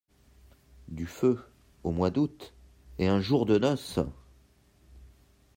[0.87, 1.39] Du feu…
[1.83, 2.55] au mois d’août…
[2.97, 3.99] et un jour de noces!